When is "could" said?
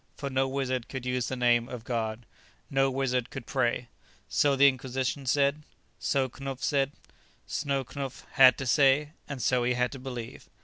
0.89-1.05, 3.29-3.45